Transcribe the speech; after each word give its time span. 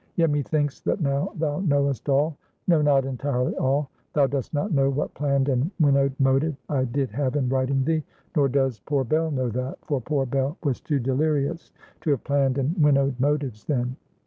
Yet 0.15 0.31
methinks 0.31 0.79
that 0.81 0.99
now 0.99 1.31
thou 1.35 1.59
knowest 1.59 2.09
all; 2.09 2.35
no, 2.67 2.81
not 2.81 3.05
entirely 3.05 3.55
all. 3.57 3.91
Thou 4.13 4.25
dost 4.25 4.51
not 4.51 4.71
know 4.73 4.89
what 4.89 5.13
planned 5.13 5.47
and 5.47 5.69
winnowed 5.79 6.15
motive 6.19 6.55
I 6.69 6.85
did 6.85 7.11
have 7.11 7.35
in 7.35 7.49
writing 7.49 7.83
thee; 7.83 8.01
nor 8.35 8.49
does 8.49 8.79
poor 8.79 9.03
Bell 9.03 9.29
know 9.29 9.49
that; 9.49 9.77
for 9.85 10.01
poor 10.01 10.25
Bell 10.25 10.57
was 10.63 10.81
too 10.81 10.97
delirious 10.99 11.71
to 11.99 12.09
have 12.09 12.23
planned 12.23 12.57
and 12.57 12.75
winnowed 12.81 13.19
motives 13.19 13.63
then. 13.65 13.95